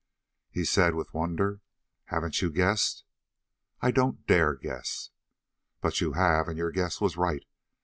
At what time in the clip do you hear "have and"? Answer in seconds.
6.13-6.57